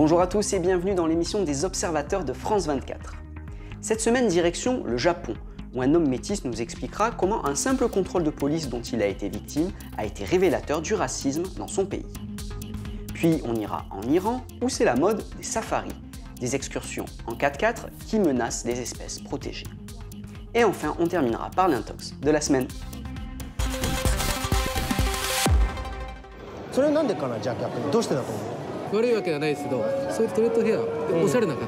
[0.00, 3.14] Bonjour à tous et bienvenue dans l'émission des observateurs de France 24.
[3.80, 5.34] Cette semaine, direction le Japon,
[5.74, 9.08] où un homme métis nous expliquera comment un simple contrôle de police dont il a
[9.08, 12.06] été victime a été révélateur du racisme dans son pays.
[13.12, 15.90] Puis on ira en Iran, où c'est la mode des safaris,
[16.38, 19.66] des excursions en 4x4 qui menacent des espèces protégées.
[20.54, 22.68] Et enfin, on terminera par l'intox de la semaine.
[28.91, 31.65] それはなんでかなじゃあ逆にどうしてだと思う悪いわけではないですけどそういうトイレットヘアでおしゃれな方、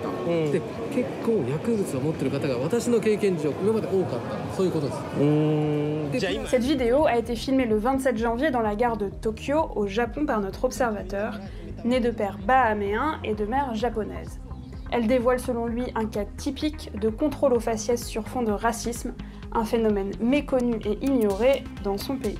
[0.51, 0.61] で
[0.93, 10.25] 結構薬物を持ってる方が私の経験上今まで多かったそういうことですうーんじゃあ今 Cette vidéo a été filmée le 27 janvier dans la gare de Tokyo, au Japon,
[10.25, 11.39] par notre observateur,
[11.83, 14.39] né de père bahaméen et de mère japonaise.
[14.91, 19.13] Elle dévoile selon lui un cas typique de contrôle aux faciès sur fond de racisme,
[19.51, 22.37] un phénomène méconnu et ignoré dans son pays.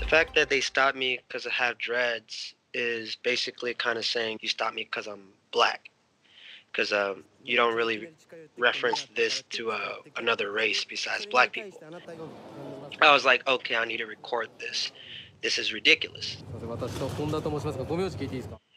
[0.00, 4.37] The fact that they stopped me because I have dreads is basically kind of saying
[4.41, 5.89] you stop me because I'm black,
[6.71, 8.09] because um, you don't really
[8.57, 11.81] reference this to uh, another race besides black people.
[13.01, 14.91] I was like, okay, I need to record this.
[15.41, 16.37] This is ridiculous.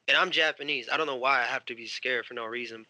[0.08, 0.88] And I'm Japanese.
[0.90, 2.86] I don't know why I have to be scared for no reason.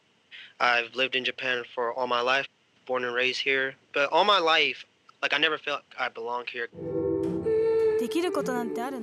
[0.61, 2.47] I've lived in Japan for all my life,
[2.87, 3.75] born and raised here.
[3.93, 4.85] But all my life,
[5.23, 6.69] like I never felt I belonged here.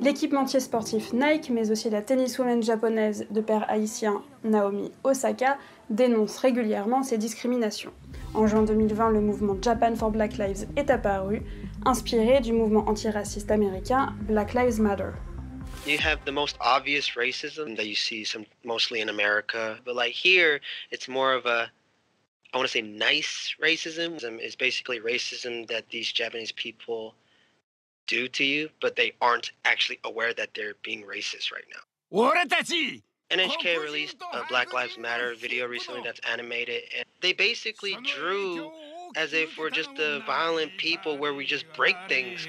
[0.01, 5.57] L'équipementier sportif Nike, mais aussi la tenniswoman japonaise de père haïtien Naomi Osaka,
[5.89, 7.93] dénonce régulièrement ces discriminations.
[8.33, 11.41] En juin 2020, le mouvement Japan for Black Lives est apparu,
[11.85, 15.11] inspiré du mouvement antiraciste américain Black Lives Matter.
[15.85, 20.13] You have the most obvious racism that you see some mostly in America, but like
[20.13, 20.59] here,
[20.91, 21.71] it's more of a
[22.53, 24.17] I want to say nice racism.
[24.39, 27.13] It's basically racism that these Japanese people
[28.07, 31.81] do to you, but they aren't actually aware that they're being racist right now.
[33.29, 38.71] NHK released a Black Lives Matter video recently that's animated, and they basically drew
[39.15, 42.47] as if we're just the violent people where we just break things.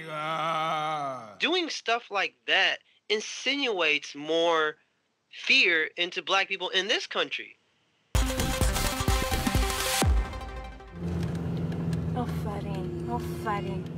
[1.41, 4.77] Doing stuff like that insinuates more
[5.31, 7.57] fear into black people in this country.
[12.17, 13.98] Oh, fighting, oh, fighting.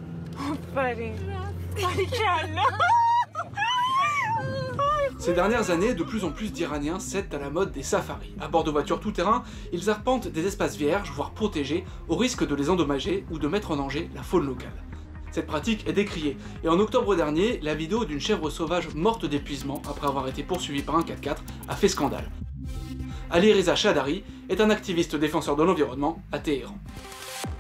[5.18, 8.34] Ces dernières années, de plus en plus d'Iraniens cèdent à la mode des safaris.
[8.40, 12.54] À bord de voitures tout-terrain, ils arpentent des espaces vierges, voire protégés, au risque de
[12.54, 14.72] les endommager ou de mettre en danger la faune locale.
[15.30, 19.82] Cette pratique est décriée, et en octobre dernier, la vidéo d'une chèvre sauvage morte d'épuisement
[19.88, 21.36] après avoir été poursuivie par un 4x4
[21.68, 22.30] a fait scandale.
[23.30, 26.78] Ali Reza Shadari est un activiste défenseur de l'environnement à Téhéran.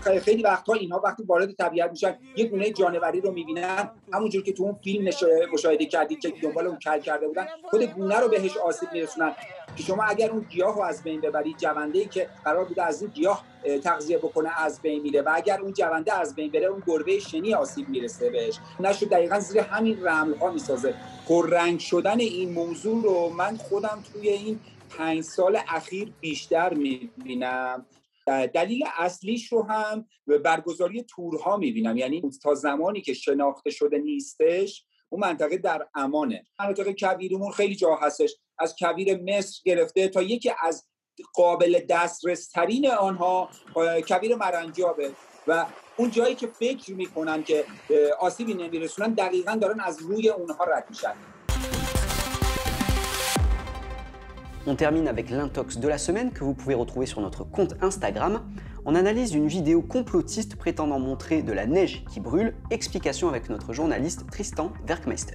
[0.00, 3.90] خیلی وقتها اینها وقتی وارد طبیعت میشن یه گونه جانوری رو می‌بینن.
[4.12, 5.10] همونجور که تو اون فیلم
[5.52, 9.34] مشاهده کردید که دنبال اون کل کرده بودن خود گونه رو بهش آسیب میرسونن.
[9.76, 13.02] که شما اگر اون گیاه رو از بین ببرید جونده ای که قرار بوده از
[13.02, 15.22] این گیاه اه، تغذیه بکنه از بین میره.
[15.22, 18.58] و اگر اون جونده از بین بره اون گربه شنی آسیب می‌رسه بهش.
[18.80, 20.94] نشو دقیقا زیر همین رمل ها می‌سازه.
[21.28, 24.60] پررنگ شدن این موضوع رو من خودم توی این
[24.98, 27.86] پنج سال اخیر بیشتر می‌بینم.
[28.54, 31.96] دلیل اصلیش رو هم به برگزاری تورها می‌بینم.
[31.96, 36.44] یعنی تا زمانی که شناخته شده نیستش اون منطقه در امانه.
[36.60, 38.36] مناطق کویرمون خیلی جا هستش.
[38.58, 40.86] از کویر مصر گرفته تا یکی از
[41.34, 43.50] قابل دسترس ترین آنها
[44.08, 45.10] کویر مرنجابه
[45.46, 45.66] و
[45.96, 47.64] اون جایی که فکر می‌کنن که
[48.20, 51.14] آسیبی نمیرسونن دقیقا دارن از روی اونها رد میشن.
[54.70, 58.40] On termine avec l'intox de la semaine que vous pouvez retrouver sur notre compte Instagram.
[58.84, 62.54] On analyse une vidéo complotiste prétendant montrer de la neige qui brûle.
[62.70, 65.34] Explication avec notre journaliste Tristan Werkmeister.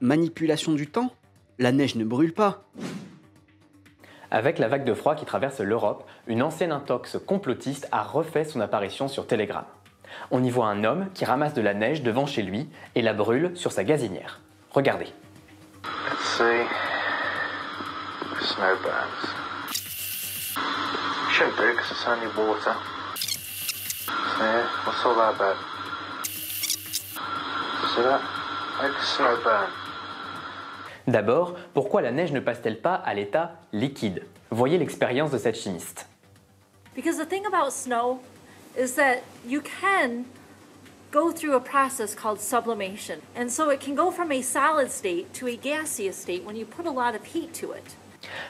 [0.00, 1.12] Manipulation du temps
[1.60, 2.64] La neige ne brûle pas.
[4.32, 8.60] Avec la vague de froid qui traverse l'Europe, une ancienne intox complotiste a refait son
[8.60, 9.66] apparition sur Telegram.
[10.32, 13.14] On y voit un homme qui ramasse de la neige devant chez lui et la
[13.14, 14.40] brûle sur sa gazinière.
[14.74, 15.12] Regardez.
[16.08, 16.64] Let's see?
[18.54, 19.22] Snow burns.
[21.32, 22.76] Shouldn't do because it's only water.
[24.38, 25.56] Yeah, what's all that about?
[27.94, 28.20] See that?
[28.82, 29.70] Make a snow burn.
[31.06, 34.26] D'abord, pourquoi la neige ne passe-t-elle pas à l'état liquide?
[34.50, 36.06] Voyez l'expérience de cette chimiste.
[36.94, 38.20] Because the thing about snow
[38.76, 40.24] is that you can
[41.10, 43.20] go through a process called sublimation.
[43.36, 46.66] And so it can go from a solid state to a gaseous state when you
[46.66, 47.96] put a lot of heat to it.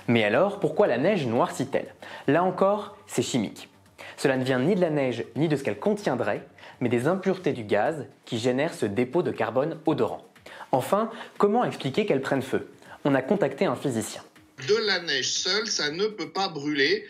[0.08, 1.94] Mais alors, pourquoi la neige noircit-elle?
[2.26, 3.68] Là encore, c'est chimique.
[4.16, 6.46] Cela ne vient ni de la neige ni de ce qu'elle contiendrait,
[6.80, 10.24] mais des impuretés du gaz qui génèrent ce dépôt de carbone odorant.
[10.72, 12.70] Enfin, comment expliquer qu'elles prennent feu?
[13.04, 14.22] On a contacté un physicien.
[14.66, 17.04] De la neige seule, ça ne peut pas brûler.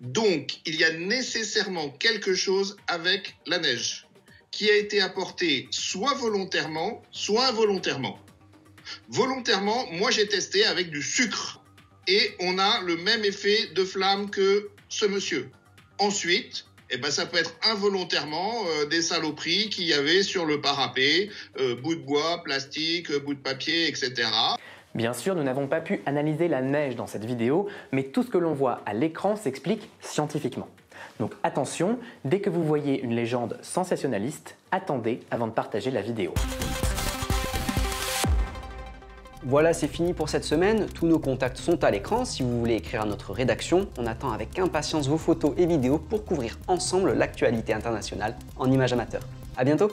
[0.00, 4.06] Donc, il y a nécessairement quelque chose avec la neige
[4.50, 8.18] qui a été apporté soit volontairement, soit involontairement.
[9.08, 11.62] Volontairement, moi j'ai testé avec du sucre
[12.06, 15.50] et on a le même effet de flamme que ce monsieur.
[15.98, 20.60] Ensuite, eh ben, ça peut être involontairement euh, des saloperies qu'il y avait sur le
[20.60, 24.28] parapet, euh, bout de bois, plastique, bout de papier, etc.
[24.96, 28.28] Bien sûr, nous n'avons pas pu analyser la neige dans cette vidéo, mais tout ce
[28.28, 30.66] que l'on voit à l'écran s'explique scientifiquement.
[31.20, 36.34] Donc attention, dès que vous voyez une légende sensationnaliste, attendez avant de partager la vidéo.
[39.44, 40.86] Voilà, c'est fini pour cette semaine.
[40.86, 42.24] Tous nos contacts sont à l'écran.
[42.24, 45.98] Si vous voulez écrire à notre rédaction, on attend avec impatience vos photos et vidéos
[45.98, 49.22] pour couvrir ensemble l'actualité internationale en images amateurs.
[49.56, 49.90] A bientôt